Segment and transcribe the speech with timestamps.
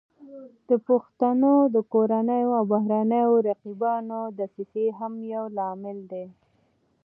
[0.69, 6.25] د پښتنو د کورنیو او بهرنیو رقیبانو دسیسې هم یو لامل دی